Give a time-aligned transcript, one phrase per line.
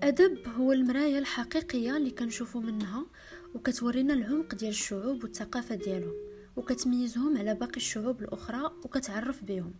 [0.00, 3.06] الأدب هو المرايه الحقيقية اللي كنشوفو منها
[3.54, 6.14] وكتورينا العمق ديال الشعوب والثقافة ديالهم
[6.56, 9.74] وكتميزهم على باقي الشعوب الأخرى وكتعرف بهم.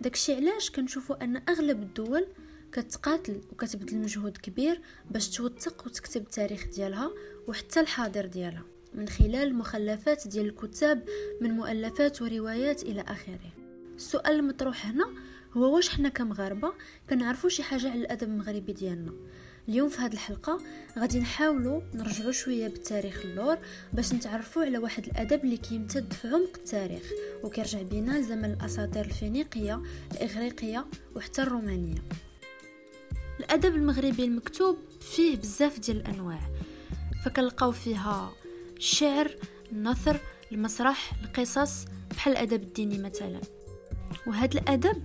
[0.00, 2.26] داكشي علاش كنشوفو أن أغلب الدول
[2.72, 4.80] كتقاتل وكتبذل مجهود كبير
[5.10, 7.10] باش توثق وتكتب التاريخ ديالها
[7.48, 11.08] وحتى الحاضر ديالها من خلال مخلفات ديال الكتاب
[11.40, 13.52] من مؤلفات وروايات إلى آخره.
[13.96, 15.04] السؤال المطروح هنا
[15.56, 16.72] هو واش حنا كمغاربة
[17.10, 19.12] كنعرفوا شي حاجة على الأدب المغربي ديالنا.
[19.68, 20.60] اليوم في هذه الحلقة
[20.98, 23.58] غادي نحاولوا نرجعوا شوية بالتاريخ اللور
[23.92, 27.10] باش نتعرفوا على واحد الأدب اللي كيمتد في عمق التاريخ
[27.42, 29.82] وكيرجع بينا لزمن الأساطير الفينيقية
[30.12, 32.02] الإغريقية وحتى الرومانية.
[33.40, 36.40] الأدب المغربي المكتوب فيه بزاف ديال الأنواع
[37.24, 38.32] فكنلقاو فيها
[38.76, 39.36] الشعر
[39.72, 40.20] النثر
[40.52, 43.40] المسرح القصص بحال الأدب الديني مثلا.
[44.26, 45.02] وهذا الأدب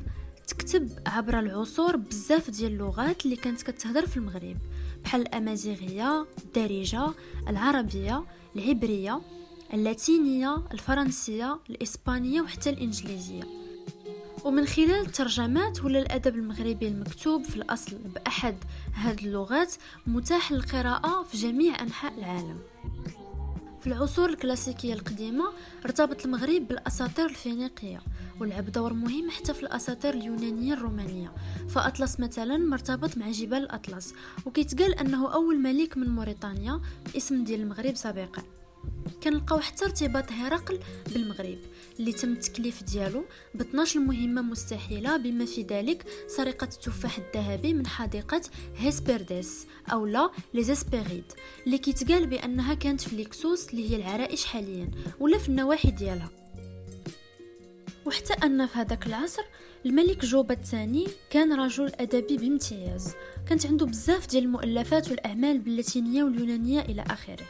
[0.50, 4.58] تكتب عبر العصور بزاف ديال اللغات اللي كانت كتهضر في المغرب
[5.04, 7.08] بحال الأمازيغية الدارجة
[7.48, 8.24] العربية
[8.56, 9.22] العبرية
[9.74, 13.44] اللاتينية الفرنسية الإسبانية وحتى الإنجليزية.
[14.44, 18.56] ومن خلال الترجمات ولا الأدب المغربي المكتوب في الأصل بأحد
[18.94, 19.74] هذه اللغات
[20.08, 22.60] متاح للقراءه في جميع أنحاء العالم.
[23.82, 25.54] في العصور الكلاسيكية القديمة
[25.86, 28.02] ارتبط المغرب بالأساطير الفينيقية
[28.40, 31.32] ولعب دور مهم حتى في الأساطير اليونانية الرومانية.
[31.70, 34.14] فأطلس مثلا مرتبط مع جبال الأطلس
[34.46, 36.82] وكيتقال أنه أول ملك من موريتانيا
[37.18, 38.44] اسم ديال المغرب سابقا.
[39.24, 40.80] كنلقاو حتى ارتباط هرقل
[41.14, 41.58] بالمغرب.
[42.00, 43.26] اللي تم التكليف ديالو.
[43.56, 48.42] ب 12 مهمة مستحيلة بما في ذلك سرقة التفاح الذهبي من حديقة
[48.78, 51.24] هيسبرديس أو لا ليزاسبيريد
[51.66, 56.30] اللي كيتقال بأنها كانت في ليكسوس اللي هي العرائش حاليا ولا في النواحي ديالها.
[58.06, 59.44] وحتى أن في هذاك العصر
[59.86, 63.14] الملك جوبا الثاني كان رجل أدبي بامتياز.
[63.48, 67.46] كانت عنده بزاف ديال المؤلفات والأعمال باللاتينية واليونانية إلى آخره.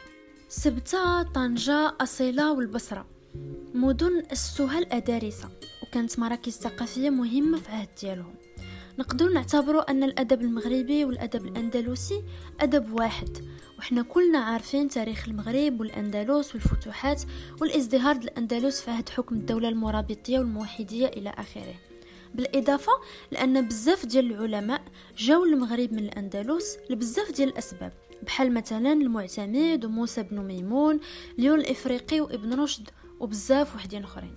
[0.48, 3.19] سبتة طنجة أصيلة والبصرة.
[3.74, 5.48] مدن أسسوها الأدارسة
[5.82, 8.34] وكانت مراكز ثقافية مهمة في عهد ديالهم.
[8.98, 12.22] نقدر نعتبروا أن الأدب المغربي والأدب الأندلسي
[12.60, 13.38] أدب واحد
[13.78, 17.22] وحنا كلنا عارفين تاريخ المغرب والأندلس والفتوحات
[17.60, 21.74] والازدهار الأندلس في عهد حكم الدولة المرابطية والموحدية إلى آخره.
[22.34, 22.92] بالإضافة
[23.30, 24.82] لأن بزاف ديال العلماء
[25.16, 27.92] جاو المغرب من الأندلس لبزاف ديال الأسباب
[28.22, 31.00] بحال مثلا المعتمد وموسى بن ميمون
[31.38, 34.36] ليون الإفريقي وابن رشد وبزاف وحدين أخرين.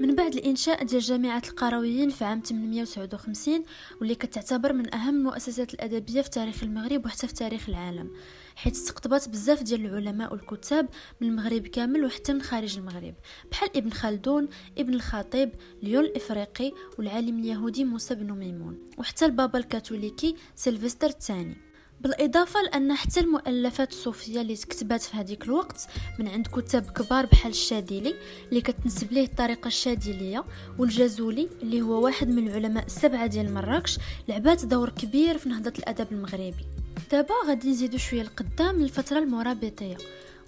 [0.00, 3.64] من بعد الإنشاء ديال جامعة القرويين في عام 859
[4.00, 8.10] واللي كتعتبر من أهم المؤسسات الأدبية في تاريخ المغرب وحتى في تاريخ العالم
[8.56, 10.88] حيث استقطبت بزاف ديال العلماء والكتاب
[11.20, 13.14] من المغرب كامل وحتى من خارج المغرب.
[13.50, 14.48] بحال ابن خلدون
[14.78, 15.50] ابن الخطيب
[15.82, 21.67] ليون الإفريقي والعالم اليهودي موسى بن ميمون وحتى البابا الكاثوليكي سيلفستر الثاني.
[22.00, 25.86] بالإضافة لأن حتى المؤلفات الصوفية اللي تكتبات في هذيك الوقت
[26.18, 28.14] من عند كتاب كبار بحال الشادلي
[28.48, 30.44] اللي كتنسب ليه الطريقة الشادلية
[30.78, 33.98] والجازولي اللي هو واحد من العلماء السبعة ديال مراكش
[34.28, 36.66] لعبات دور كبير في نهضة الأدب المغربي.
[37.12, 39.96] دابا غادي نزيدو شوية القدام للفترة المرابطية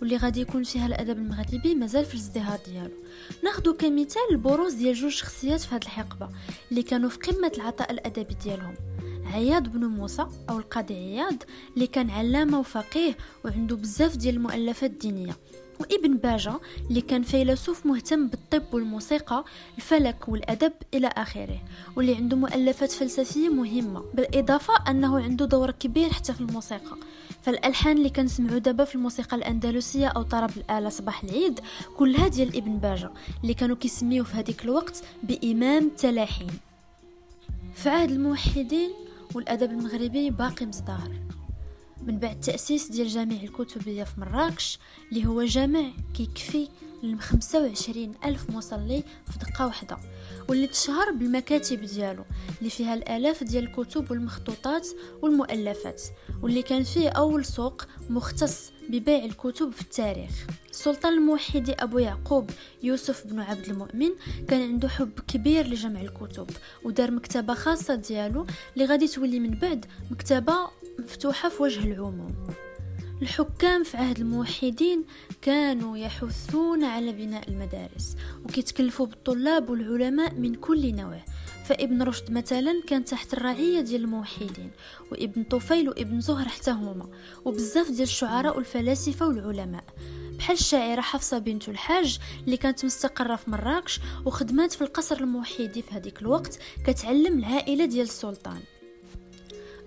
[0.01, 2.95] واللي غادي يكون فيها الأدب المغربي مازال في الازدهار ديالو.
[3.45, 6.29] ناخذ كمثال البروز ديال جوج شخصيات في هذه الحقبة
[6.71, 8.75] اللي كانوا في قمة العطاء الأدبي ديالهم.
[9.31, 11.35] عياض بن موسى أو القاضي عياض
[11.75, 15.37] اللي كان علامة وفقيه وعنده بزاف ديال المؤلفات الدينية.
[15.81, 16.55] وابن باجة
[16.91, 19.45] اللي كان فيلسوف مهتم بالطب والموسيقى
[19.77, 21.61] الفلك والأدب إلى آخره.
[21.97, 26.97] واللي عنده مؤلفات فلسفية مهمة بالإضافة أنه عنده دور كبير حتى في الموسيقى.
[27.43, 31.61] فالألحان اللي كنسمعو دابا في الموسيقى الأندلسية أو طرب الآلة صباح العيد
[31.97, 33.11] كلها ديال ابن باجة
[33.43, 36.51] اللي كانوا كيسميوه في هذيك الوقت بإمام تلاحين.
[37.75, 38.91] في عهد الموحدين
[39.35, 41.11] والأدب المغربي باقي مزدهر
[42.07, 44.79] من بعد تأسيس ديال جامع الكتبية في مراكش
[45.13, 46.69] اللي هو جامع كيكفي
[47.03, 49.03] لخمسة وعشرين ألف مصلي
[49.33, 49.97] في دقة واحدة.
[50.49, 52.25] واللي تشهر بالمكاتب ديالو
[52.59, 54.89] اللي فيها الآلاف ديال الكتب والمخطوطات
[55.23, 56.03] والمؤلفات.
[56.43, 60.47] واللي كان فيه أول سوق مختص ببيع الكتب في التاريخ.
[60.71, 62.51] السلطان الموحد أبو يعقوب
[62.83, 64.11] يوسف بن عبد المؤمن
[64.49, 66.51] كان عنده حب كبير لجمع الكتب
[66.85, 70.55] ودار مكتبة خاصة ديالو اللي غادي تولي من بعد مكتبة
[71.01, 72.47] مفتوحة في وجه العموم.
[73.23, 75.05] الحكام في عهد الموحدين
[75.43, 81.21] كانوا يحثون على بناء المدارس وكيتكلفوا بالطلاب والعلماء من كل نوع
[81.65, 84.71] فابن رشد مثلا كان تحت الرعية ديال الموحدين
[85.13, 87.09] وابن طفيل وابن زهر حتى هما
[87.45, 89.85] وبزاف ديال الشعراء والفلاسفة والعلماء.
[90.39, 95.95] بحال الشاعرة حفصة بنت الحاج اللي كانت مستقرة في مراكش وخدمات في القصر الموحدي في
[95.95, 98.61] هذيك الوقت كتعلم العائلة ديال السلطان.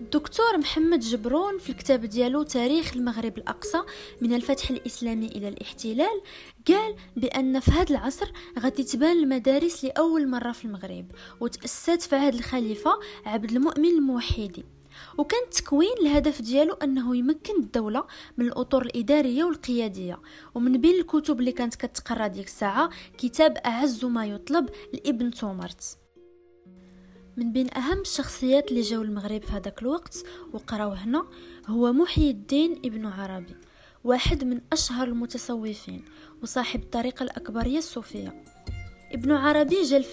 [0.02, 3.78] الدكتور محمد جبرون في الكتاب ديالو تاريخ المغرب الأقصى
[4.22, 6.22] من الفتح الإسلامي إلى الاحتلال
[6.68, 12.34] قال بأن في هذا العصر غادي تبان المدارس لأول مرة في المغرب وتأسست في عهد
[12.34, 14.66] الخليفة عبد المؤمن الموحدي.
[15.18, 18.06] وكان التكوين الهدف ديالو أنه يمكن الدولة
[18.38, 20.20] من الأطر الإدارية والقيادية.
[20.56, 26.03] ومن بين الكتب اللي كانت كتقرأ ديك الساعة كتاب أعز ما يطلب لابن تومرت.
[27.38, 31.26] من بين أهم الشخصيات اللي جاو المغرب في هذاك الوقت وقراو هنا
[31.68, 33.56] هو محي الدين ابن عربي
[34.04, 36.06] واحد من أشهر المتصوفين
[36.44, 38.44] وصاحب الطريقة الاكبريه الصوفية.
[39.14, 40.04] ابن عربي جا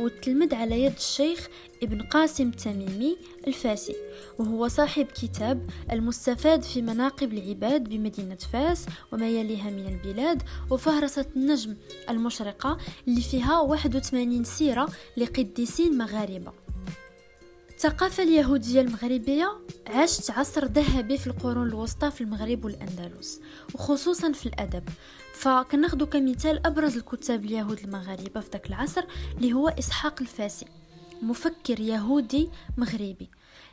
[0.00, 1.48] وتلمد على يد الشيخ
[1.82, 3.96] ابن قاسم التميمي الفاسي
[4.38, 11.76] وهو صاحب كتاب المستفاد في مناقب العباد بمدينة فاس وما يليها من البلاد وفهرسة النجم
[12.10, 16.52] المشرقة اللي فيها 81 سيرة لقديسين مغاربة.
[17.70, 19.52] الثقافة اليهودية المغربية
[19.86, 23.40] عاشت عصر ذهبي في القرون الوسطى في المغرب والأندلس
[23.74, 24.84] وخصوصا في الأدب.
[25.42, 29.04] فكناخدو كمثال أبرز الكتاب اليهود المغاربة في ذاك العصر
[29.36, 30.66] اللي هو إسحاق الفاسي
[31.22, 33.30] مفكر يهودي مغربي.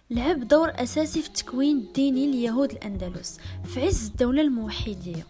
[0.10, 5.27] لعب دور أساسي في التكوين الديني ليهود الأندلس في عز الدولة الموحدية.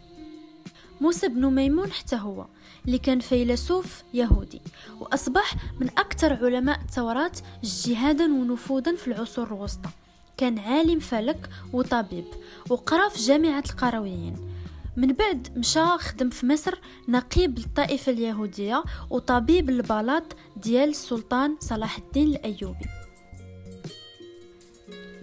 [1.01, 2.45] موسى بن ميمون حتى هو
[2.85, 4.61] اللي كان فيلسوف يهودي
[4.99, 7.31] وأصبح من أكثر علماء التوراة
[7.63, 9.89] اجتهادا ونفوذا في العصور الوسطى.
[10.37, 12.25] كان عالم فلك وطبيب
[12.69, 14.58] وقرأ في جامعة القرويين.
[14.99, 20.23] من بعد مشى خدم في مصر نقيب للطائفة اليهودية وطبيب البلاط
[20.57, 22.85] ديال السلطان صلاح الدين الأيوبي.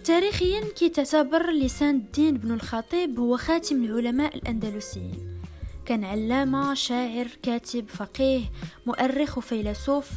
[0.03, 5.39] تاريخيا كيتعتبر لسان الدين بن الخطيب هو خاتم العلماء الأندلسيين.
[5.85, 8.41] كان علامة شاعر كاتب فقيه
[8.85, 10.09] مؤرخ وفيلسوف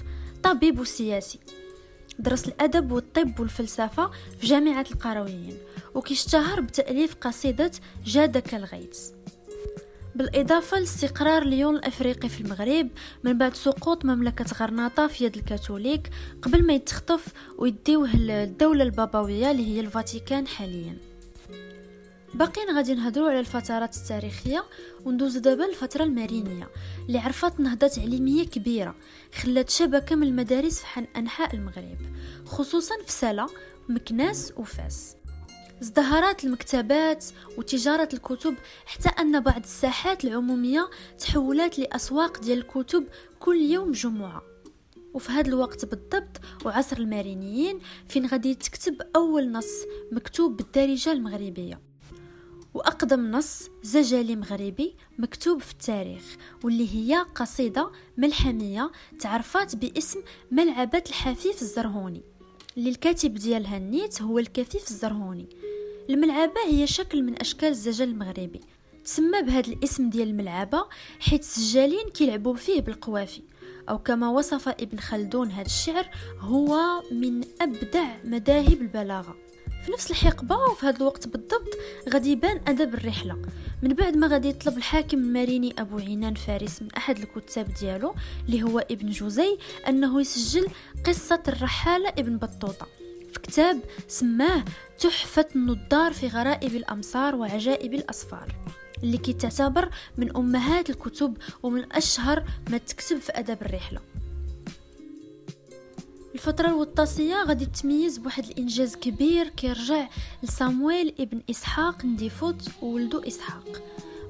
[0.43, 1.39] طبيب وسياسي
[2.19, 4.11] درس الأدب والطب والفلسفة
[4.41, 5.59] في جامعة القرويين
[5.95, 7.71] وكيشتهر بتأليف قصيدة
[8.05, 9.20] جادك الغيث.
[10.21, 12.89] بالإضافة لاستقرار ليون الأفريقي في المغرب
[13.25, 16.11] من بعد سقوط مملكة غرناطة في يد الكاثوليك
[16.43, 17.27] قبل ما يتخطف
[17.59, 20.97] ويديوه الدولة البابوية اللي هي الفاتيكان حاليا.
[22.35, 24.65] باقيين غادي نهضروا على الفترات التاريخية
[25.05, 26.69] وندوز دابا الفترة المارينيه
[27.09, 28.95] اللي عرفت نهضات علمية كبيرة
[29.35, 31.99] خلات شبكة من المدارس في أنحاء المغرب
[32.47, 33.47] خصوصا في سلا
[33.89, 35.17] مكناس وفاس.
[35.83, 37.25] ازدهرت المكتبات
[37.59, 38.55] وتجارة الكتب
[38.87, 43.07] حتى أن بعض الساحات العمومية تحولت لأسواق ديال الكتب
[43.39, 44.43] كل يوم جمعة.
[45.15, 47.79] وفي هذا الوقت بالضبط وعصر المارينيين
[48.09, 51.81] فين غادي تكتب أول نص مكتوب بالدارجة المغربية.
[52.75, 58.91] وأقدم نص زجالي مغربي مكتوب في التاريخ واللي هي قصيدة ملحمية
[59.21, 62.23] تعرفات باسم ملعبة الحفيف الزرهوني.
[62.77, 65.49] اللي الكاتب ديالها النيت هو الكفيف الزرهوني.
[66.11, 68.61] الملعبة هي شكل من أشكال الزجل المغربي.
[69.05, 70.87] تسمى بهذا الاسم ديال الملعبة
[71.21, 73.43] حيث السجالين كيلعبوا فيه بالقوافي.
[73.89, 76.07] أو كما وصف ابن خلدون هذا الشعر
[76.41, 79.37] هو من أبدع مذاهب البلاغة.
[79.87, 81.75] في نفس الحقبة وفي هذا الوقت بالضبط
[82.09, 83.37] غادي يبان أدب الرحلة.
[83.83, 88.15] من بعد ما غادي يطلب الحاكم الماريني أبو عنان فارس من أحد الكتاب ديالو
[88.47, 89.59] اللي هو ابن جوزي
[89.89, 90.67] أنه يسجل
[91.07, 92.87] قصة الرحالة ابن بطوطة.
[93.51, 94.65] كتاب سماه
[95.01, 98.55] تحفة النضار في غرائب الأمصار وعجائب الأسفار
[99.03, 104.01] اللي كتعتبر من أمهات الكتب ومن أشهر ما تكتب في أدب الرحلة.
[106.35, 110.09] الفترة الوطاسية غادي تميز بواحد الإنجاز كبير كيرجع
[110.43, 113.83] لصامويل ابن إسحاق نديفوت وولدو إسحاق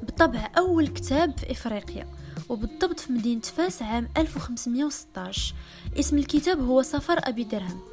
[0.03, 2.09] بطبع أول كتاب في إفريقيا
[2.49, 5.55] وبالضبط في مدينة فاس عام 1516
[5.99, 7.90] اسم الكتاب هو سفر أبي درهم.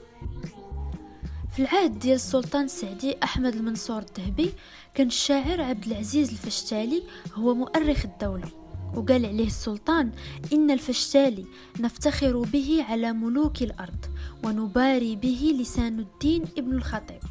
[1.57, 4.53] في العهد ديال السلطان السعدي أحمد المنصور الذهبي
[4.93, 8.51] كان الشاعر عبد العزيز الفشتالي هو مؤرخ الدولة
[8.95, 10.11] وقال عليه السلطان
[10.53, 11.45] إن الفشتالي
[11.79, 14.05] نفتخر به على ملوك الأرض
[14.43, 17.21] ونباري به لسان الدين ابن الخطيب.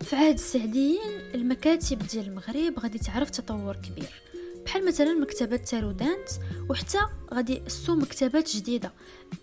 [0.00, 4.22] في عهد السعديين المكاتب ديال المغرب غادي تعرف تطور كبير
[4.66, 6.28] بحال مثلا مكتبة تارودانت
[6.70, 6.98] وحتى
[7.34, 8.92] غادي يأسوا مكتبات جديدة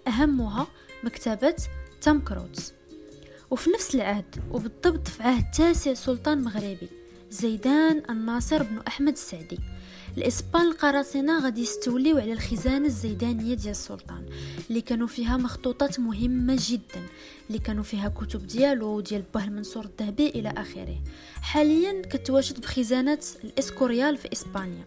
[0.08, 0.68] أهمها
[1.04, 1.56] مكتبة
[2.02, 2.81] تامكروت
[3.52, 6.90] وفي نفس العهد وبالضبط في عهد تاسع سلطان مغربي
[7.30, 9.60] زيدان الناصر بن أحمد السعدي.
[10.18, 14.26] الإسبان القراصنة غادي يستوليو على الخزانة الزيدانية ديال السلطان
[14.70, 17.02] اللي كانوا فيها مخطوطات مهمة جدا
[17.48, 21.02] اللي كانوا فيها كتب ديالو وديال باه المنصور الذهبي إلى آخره.
[21.42, 24.86] حاليا كتواجد بخزانة الإسكوريال في إسبانيا.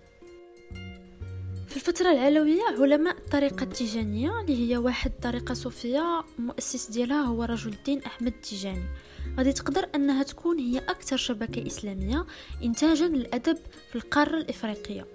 [1.75, 7.73] في الفترة العلوية علماء الطريقة التيجانية اللي هي واحد طريقة صوفية مؤسس ديالها هو رجل
[7.73, 8.85] الدين أحمد التيجاني.
[9.39, 12.27] غادي تقدر أنها تكون هي أكثر شبكة إسلامية
[12.63, 13.59] إنتاجا للأدب
[13.91, 15.07] في القارة الإفريقية.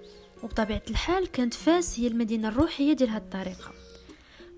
[0.42, 3.72] وبطبيعة الحال كانت فاس هي المدينة الروحية ديال هذه الطريقة.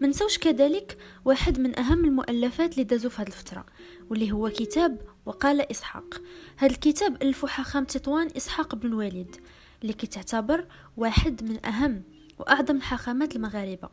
[0.01, 3.67] منسوش كذلك واحد من أهم المؤلفات اللي دازو في هذه الفترة
[4.11, 6.23] واللي هو كتاب وقال إسحاق.
[6.57, 9.37] هذا الكتاب ألفو حاخام تطوان إسحاق بن الوليد
[9.83, 12.03] اللي كتعتبر واحد من أهم
[12.39, 13.89] وأعظم الحاخامات المغاربة.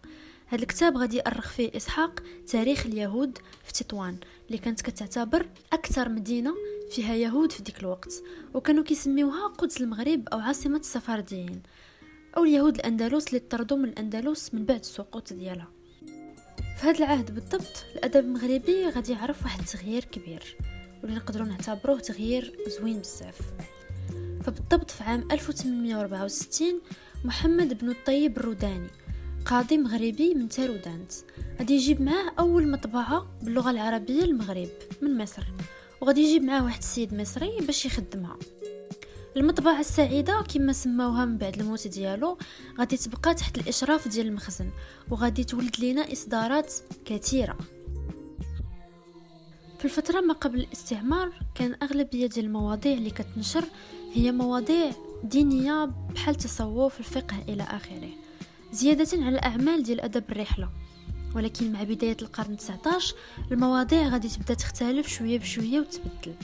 [0.47, 4.17] هذا الكتاب غادي يأرخ فيه إسحاق تاريخ اليهود في تطوان
[4.47, 6.53] اللي كانت كتعتبر أكثر مدينة
[6.91, 8.13] فيها يهود في ديك الوقت
[8.53, 11.61] وكانوا كيسميوها قدس المغرب أو عاصمة السفارديين
[12.37, 15.67] أو اليهود الأندلس اللي طردوا من الأندلس من بعد السقوط ديالها.
[16.77, 20.57] في هذا العهد بالضبط الأدب المغربي غادي يعرف واحد التغيير كبير
[21.03, 23.39] واللي نقدروا نعتبروه تغيير زوين بزاف.
[24.43, 26.81] فبالضبط في عام 1864
[27.25, 28.87] محمد بن الطيب الروداني
[29.45, 31.11] قاضي مغربي من تارودانت
[31.59, 34.69] غادي يجيب معاه أول مطبعة باللغة العربية للمغرب
[35.01, 35.43] من مصر.
[36.01, 38.37] وغادي يجيب معاه واحد السيد مصري باش يخدمها.
[39.37, 42.37] المطبعة السعيدة كما سماوها من بعد الموت ديالو
[42.79, 44.69] غادي تبقى تحت الإشراف ديال المخزن
[45.09, 46.73] وغادي تولد لينا إصدارات
[47.05, 47.57] كثيرة.
[49.79, 53.63] في الفترة ما قبل الاستعمار كان أغلبية ديال المواضيع اللي كتنشر
[54.13, 54.91] هي مواضيع
[55.23, 58.09] دينية بحال التصوف الفقه إلى آخره.
[58.71, 60.69] زيادة على الأعمال ديال أدب الرحلة.
[61.35, 63.15] ولكن مع بداية القرن 19
[63.51, 66.35] المواضيع غادي تبدأ تختلف شوية بشوية وتبدل.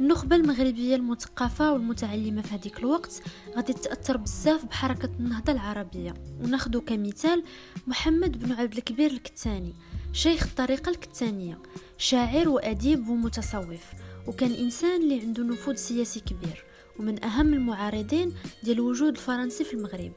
[0.00, 3.22] النخبة المغربية المثقفة والمتعلمة في هذيك الوقت
[3.56, 6.14] غادي تأثر بزاف بحركة النهضة العربية.
[6.42, 7.44] وناخدو كمثال
[7.86, 9.74] محمد بن عبد الكبير الكتاني
[10.12, 11.58] شيخ الطريقة الكتانية
[11.98, 13.84] شاعر وأديب ومتصوف.
[14.26, 16.64] وكان إنسان اللي عنده نفوذ سياسي كبير.
[16.98, 18.32] ومن أهم المعارضين
[18.62, 20.12] ديال الوجود الفرنسي في المغرب.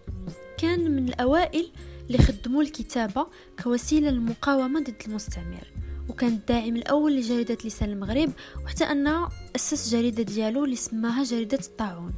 [0.58, 1.72] كان من الأوائل
[2.08, 3.28] اللي خدموا الكتابة
[3.64, 5.68] كوسيلة للمقاومة ضد المستعمر
[6.10, 8.32] وكان الداعم الأول لجريدة لسان المغرب
[8.66, 12.14] وحتى أنه أسس جريدة ديالو اللي سماها جريدة الطاعون.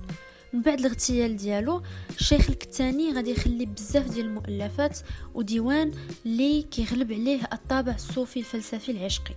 [0.53, 1.81] من بعد الاغتيال ديالو
[2.19, 4.99] الشيخ الكتاني غادي يخلي بزاف ديال المؤلفات
[5.33, 5.91] وديوان
[6.25, 9.35] اللي كيغلب عليه الطابع الصوفي الفلسفي العشقي.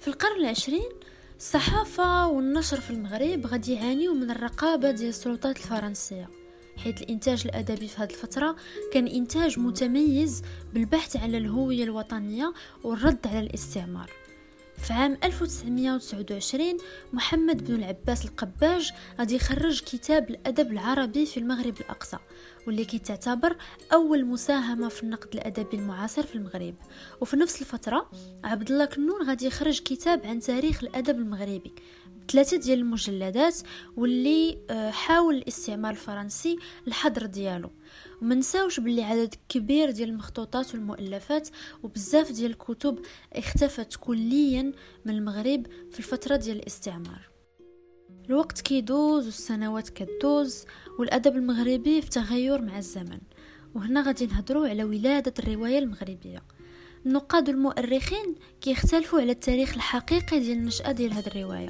[0.00, 0.88] في القرن العشرين
[1.36, 6.28] الصحافة والنشر في المغرب غادي يعانيو من الرقابة ديال السلطات الفرنسية
[6.76, 8.56] حيث الإنتاج الأدبي في هذه الفترة
[8.92, 10.42] كان إنتاج متميز
[10.74, 12.52] بالبحث على الهوية الوطنية
[12.84, 14.10] والرد على الاستعمار.
[14.78, 16.76] في عام 1929
[17.12, 22.16] محمد بن العباس القباج غادي يخرج كتاب الأدب العربي في المغرب الأقصى
[22.66, 23.56] واللي كتعتبر
[23.92, 26.74] أول مساهمة في النقد الأدبي المعاصر في المغرب.
[27.20, 28.10] وفي نفس الفترة
[28.44, 31.72] عبد الله كنون غادي يخرج كتاب عن تاريخ الأدب المغربي
[32.32, 33.56] ثلاثة ديال المجلدات
[33.96, 37.70] واللي آه، حاول الاستعمار الفرنسي الحظر ديالو.
[38.22, 41.48] وما نساوش باللي عدد كبير ديال المخطوطات والمؤلفات
[41.82, 42.98] وبزاف ديال الكتب
[43.32, 44.72] اختفت كليا
[45.04, 47.28] من المغرب في الفترة ديال الاستعمار.
[48.28, 50.64] الوقت كيدوز والسنوات كدوز
[50.98, 53.20] والأدب المغربي في تغير مع الزمن.
[53.74, 56.42] وهنا غادي نهضروا على ولادة الرواية المغربية.
[57.06, 61.68] النقاد والمؤرخين كيختلفوا على التاريخ الحقيقي ديال النشأة ديال هذه الرواية.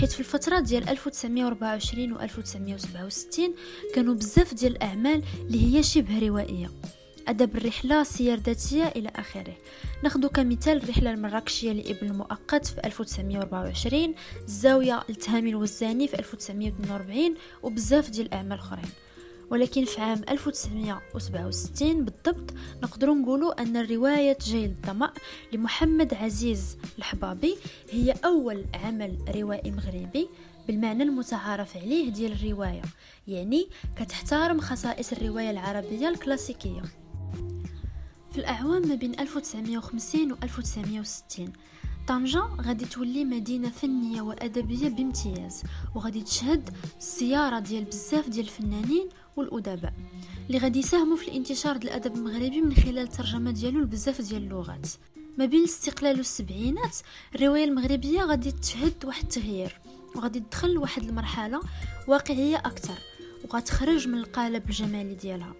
[0.00, 3.54] حيث في الفترة ديال 1924 و 1967
[3.94, 6.70] كانوا بزاف ديال الأعمال اللي هي شبه روائية.
[7.28, 9.56] أدب الرحلة سير ذاتية إلى آخره.
[10.02, 18.26] ناخدو كمثال الرحلة المراكشية لابن المؤقت في 1924 الزاوية التهامي الوزاني في 1942 وبزاف ديال
[18.26, 18.90] الأعمال أخرين.
[19.50, 25.12] ولكن في عام 1967 بالضبط نقدر نقولوا أن الرواية جيل الظمأ
[25.52, 27.56] لمحمد عزيز الحبابي.
[27.90, 30.28] هي أول عمل روائي مغربي
[30.66, 32.82] بالمعنى المتعارف عليه ديال الرواية
[33.28, 36.82] يعني كتحترم خصائص الرواية العربية الكلاسيكية.
[38.32, 41.52] في الأعوام ما بين 1950 و 1960
[42.08, 45.62] طنجة غادي تولي مدينة فنية وأدبية بامتياز
[45.94, 49.92] وغادي تشهد الزيارة ديال بزاف ديال الفنانين والأدباء
[50.46, 54.86] اللي غادي يساهموا في الانتشار ديال الأدب المغربي من خلال الترجمة ديالو لبزاف ديال اللغات.
[55.38, 56.96] ما بين الاستقلال والسبعينات
[57.34, 59.80] الرواية المغربية غادي تشهد واحد التغيير
[60.16, 61.60] وغادي تدخل واحد المرحلة
[62.06, 62.98] واقعية أكثر
[63.44, 65.54] وغتخرج من القالب الجمالي ديالها.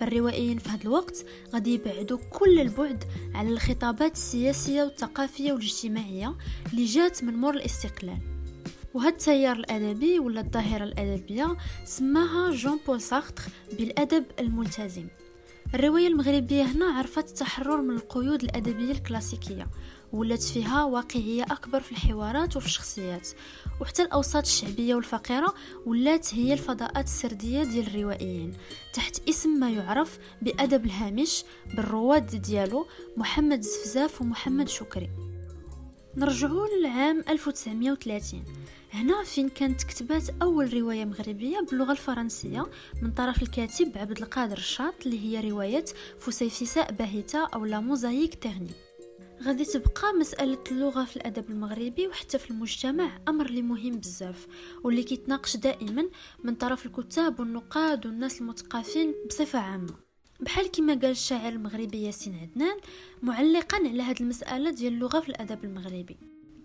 [0.00, 6.34] فالروائيين في هذا الوقت غادي يبعدوا كل البعد على الخطابات السياسية والثقافية والاجتماعية
[6.72, 8.29] اللي جات من مور الاستقلال.
[8.94, 13.42] وهذا التيار الأدبي ولا الظاهرة الأدبية سماها جون بول سارتر
[13.78, 15.06] بالأدب الملتزم.
[15.74, 19.66] الرواية المغربية هنا عرفت التحرر من القيود الأدبية الكلاسيكية
[20.12, 23.28] ولات فيها واقعية أكبر في الحوارات وفي الشخصيات
[23.80, 25.54] وحتى الأوساط الشعبية والفقيرة
[25.86, 28.52] ولات هي الفضاءات السردية ديال الروائيين
[28.94, 31.44] تحت اسم ما يعرف بأدب الهامش
[31.74, 35.10] بالرواد ديالو محمد الزفزاف ومحمد شكري.
[36.16, 38.44] نرجعوا للعام 1930
[38.92, 42.66] هنا فين كانت كتبات أول رواية مغربية باللغة الفرنسية
[43.02, 45.84] من طرف الكاتب عبد القادر الشاط اللي هي رواية
[46.18, 48.70] فسيفساء باهتة أو لا موزايك تغني.
[49.42, 54.46] غادي تبقى مسألة اللغة في الأدب المغربي وحتى في المجتمع أمر اللي مهم بزاف
[54.84, 56.08] واللي كيتناقش دائما
[56.44, 59.94] من طرف الكتاب والنقاد والناس المثقفين بصفة عامة.
[60.40, 62.76] بحال كما قال الشاعر المغربي ياسين عدنان
[63.22, 66.16] معلقا على هذه المسألة ديال اللغة في الأدب المغربي.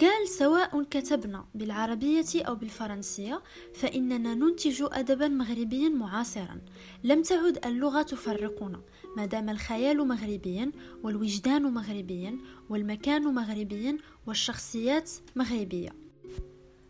[0.02, 6.62] قال سواء كتبنا بالعربية أو بالفرنسية فإننا ننتج أدبا مغربيا معاصرا.
[7.04, 8.82] لم تعد اللغة تفرقنا.
[9.18, 10.72] ما دام الخيال مغربيا
[11.04, 12.38] والوجدان مغربيا
[12.70, 13.98] والمكان مغربيا
[14.28, 15.90] والشخصيات مغربية.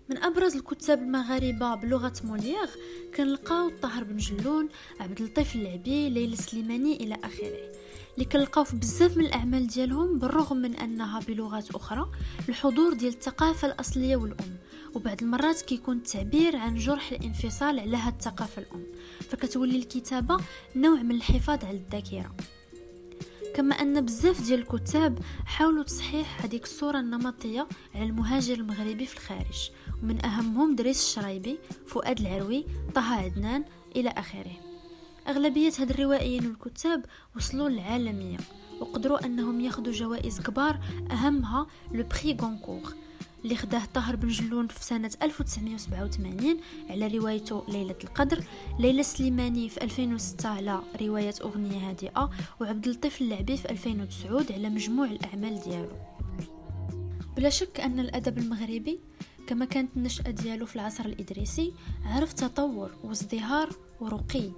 [0.10, 2.70] من أبرز الكتاب المغاربة بلغة موليير
[3.16, 4.70] كنلقاو طاهر بن جلون
[5.00, 7.85] عبد اللطيف اللعبي ليلى السليماني إلى آخره.
[8.16, 12.12] اللي كنلقاو في بزاف من الأعمال ديالهم بالرغم من أنها بلغات أخرى
[12.50, 14.58] الحضور ديال الثقافة الأصلية والأم.
[14.94, 18.84] وبعض المرات كيكون التعبير عن جرح الانفصال على هاد الثقافة الأم.
[19.30, 20.38] فكتولي الكتابة
[20.76, 22.36] نوع من الحفاظ على الذاكرة.
[23.56, 29.70] كما أن بزاف ديال الكتاب حاولوا تصحيح هذيك الصورة النمطية على المهاجر المغربي في الخارج.
[30.04, 31.58] ومن أهمهم دريس الشرايبي
[31.88, 34.65] فؤاد العروي طه عدنان إلى آخره.
[35.28, 37.06] أغلبية هاد الروائيين والكتاب
[37.36, 38.38] وصلوا للعالمية
[38.80, 40.80] وقدروا أنهم ياخذوا جوائز كبار
[41.12, 42.96] أهمها le prix Goncourt
[43.44, 46.58] اللي خداه طاهر بن جلون في سنة 1987
[46.90, 48.44] على روايته ليلة القدر
[48.80, 52.30] ليلى سليماني في 2006 على رواية أغنية هادئة
[52.62, 55.92] وعبد اللطيف اللعبي في 2009 على مجموع الأعمال ديالو.
[57.38, 59.00] بلا شك أن الأدب المغربي
[59.48, 61.74] كما كانت النشأة ديالو في العصر الإدريسي
[62.06, 64.52] عرف تطور وازدهار ورقي.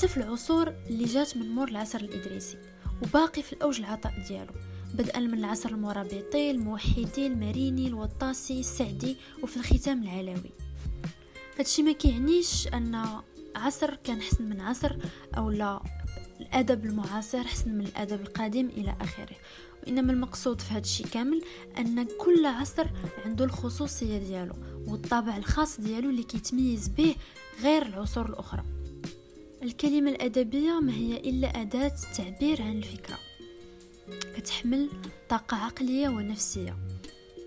[0.00, 2.58] حتى في العصور اللي جات من مور العصر الإدريسي
[3.02, 4.52] وباقي في الأوج العطاء ديالو
[4.94, 10.50] بدءا من العصر المرابطي الموحدي المريني الوطاسي السعدي وفي الختام العلوي.
[11.58, 13.04] هادشي ما كيعنيش أن
[13.56, 14.96] عصر كان حسن من عصر
[15.36, 15.80] أو لا
[16.40, 19.36] الأدب المعاصر حسن من الأدب القديم إلى آخره.
[19.82, 21.42] وإنما المقصود في هذا الشيء كامل
[21.78, 22.86] أن كل عصر
[23.24, 24.54] عنده الخصوصية ديالو
[24.86, 27.14] والطابع الخاص ديالو اللي كيتميز به
[27.62, 28.79] غير العصور الأخرى.
[29.62, 33.18] الكلمة الأدبية ما هي إلا أداة تعبير عن الفكرة.
[34.36, 34.88] كتحمل
[35.28, 36.76] طاقة عقلية ونفسية.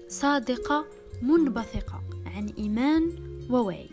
[0.08, 0.86] صادقة
[1.22, 3.12] منبثقة عن إيمان
[3.50, 3.90] ووعي.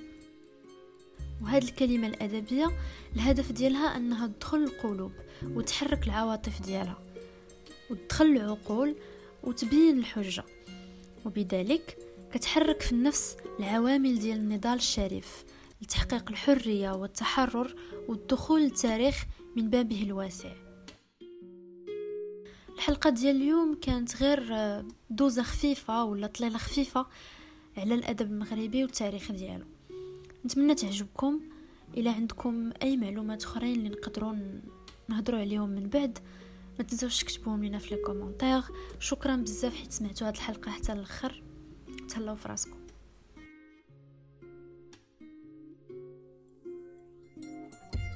[1.43, 2.71] وهذه الكلمة الأدبية
[3.17, 5.13] الهدف ديالها أنها تدخل القلوب
[5.45, 7.03] وتحرك العواطف ديالها
[7.91, 8.97] وتدخل العقول
[9.43, 10.45] وتبين الحجة.
[11.27, 11.99] وبذلك
[12.33, 15.45] كتحرك في النفس العوامل ديال النضال الشريف.
[15.83, 17.75] لتحقيق الحرية والتحرر
[18.09, 19.25] والدخول للتاريخ
[19.57, 20.53] من بابه الواسع.
[22.75, 24.53] الحلقة ديال اليوم كانت غير
[25.11, 27.07] دوزة خفيفة ولا طليلة خفيفة
[27.77, 29.65] على الأدب المغربي والتاريخ ديالو.
[30.45, 31.41] نتمنى تعجبكم.
[31.97, 34.35] إلا عندكم أي معلومات أخرين اللي نقدروا
[35.09, 36.19] نهضروا عليهم من بعد
[36.79, 38.63] ما تنسوش تكتبوهم لنا في لي كومونتير.
[38.99, 41.43] شكرا بزاف حيت سمعتوا هاد الحلقة حتى الآخر
[42.09, 42.80] تهلاو فراسكم